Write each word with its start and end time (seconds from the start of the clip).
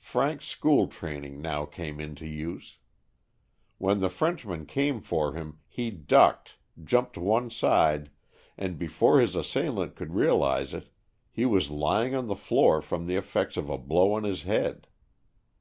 Frank's 0.00 0.46
school 0.46 0.88
training 0.88 1.40
now 1.40 1.64
came 1.64 2.00
into 2.00 2.26
use. 2.26 2.78
When 3.78 4.00
the 4.00 4.08
Frenchman 4.08 4.66
came 4.66 5.00
for 5.00 5.34
him, 5.34 5.60
he 5.68 5.92
"ducked," 5.92 6.56
jumped 6.82 7.16
one 7.16 7.50
side, 7.50 8.10
and 8.58 8.76
before 8.80 9.20
his 9.20 9.36
assailant 9.36 9.94
could 9.94 10.12
realize 10.16 10.74
it, 10.74 10.88
he 11.30 11.46
was 11.46 11.70
lying 11.70 12.16
on 12.16 12.26
the 12.26 12.34
floor 12.34 12.82
from 12.82 13.06
the 13.06 13.14
effects 13.14 13.56
of 13.56 13.70
a 13.70 13.78
blow 13.78 14.14
on 14.14 14.24
his 14.24 14.42
head. 14.42 14.88